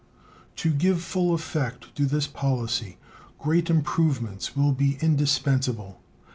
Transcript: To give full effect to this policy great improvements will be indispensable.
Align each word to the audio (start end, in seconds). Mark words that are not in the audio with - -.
To 0.55 0.71
give 0.73 1.03
full 1.03 1.31
effect 1.35 1.93
to 1.95 2.07
this 2.07 2.25
policy 2.25 2.97
great 3.37 3.69
improvements 3.69 4.55
will 4.55 4.71
be 4.71 4.97
indispensable. 4.99 6.01